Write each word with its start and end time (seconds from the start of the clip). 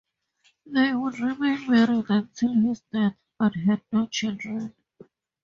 They 0.65 0.95
would 0.95 1.19
remain 1.19 1.69
married 1.69 2.07
until 2.09 2.53
his 2.55 2.79
death, 2.91 3.15
but 3.37 3.53
had 3.53 3.83
no 3.91 4.07
children. 4.07 4.73